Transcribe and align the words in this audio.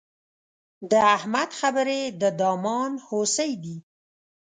د 0.91 0.93
احمد 1.15 1.49
خبرې 1.59 2.01
د 2.21 2.23
دامان 2.41 2.91
هوسۍ 3.07 3.51
دي. 3.63 3.77